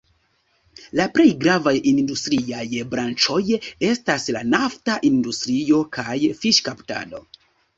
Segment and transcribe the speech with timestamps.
[0.99, 2.65] La plej gravaj industriaj
[2.95, 3.39] branĉoj
[3.91, 7.23] estas la nafta industrio kaj fiŝkaptado.